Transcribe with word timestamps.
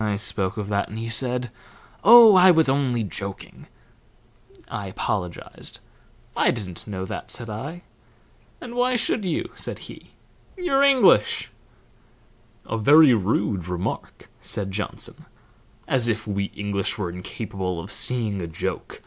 I 0.00 0.16
spoke 0.16 0.56
of 0.56 0.66
that, 0.70 0.88
and 0.88 0.98
he 0.98 1.08
said, 1.08 1.52
'Oh, 2.02 2.34
I 2.34 2.50
was 2.50 2.68
only 2.68 3.04
joking.' 3.04 3.68
I 4.66 4.88
apologized. 4.88 5.78
'I 6.36 6.50
didn't 6.50 6.86
know 6.88 7.04
that,' 7.04 7.30
said 7.30 7.48
I. 7.48 7.82
'And 8.60 8.74
why 8.74 8.96
should 8.96 9.24
you?' 9.24 9.52
said 9.54 9.78
he. 9.86 10.10
'You're 10.56 10.82
English.'" 10.82 11.52
"A 12.64 12.76
very 12.76 13.14
rude 13.14 13.68
remark," 13.68 14.28
said 14.40 14.72
Johnson. 14.72 15.26
"As 15.86 16.08
if 16.08 16.26
we 16.26 16.46
English 16.46 16.98
were 16.98 17.08
incapable 17.10 17.78
of 17.78 17.92
seeing 17.92 18.42
a 18.42 18.48
joke!" 18.48 19.00